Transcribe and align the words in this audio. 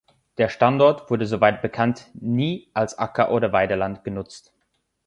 Der 0.39 0.49
Standort 0.49 1.11
wurde 1.11 1.27
soweit 1.27 1.61
bekannt 1.61 2.07
nie 2.15 2.71
als 2.73 2.97
Acker 2.97 3.29
oder 3.31 3.51
Weideland 3.53 4.03
genutzt. 4.03 4.51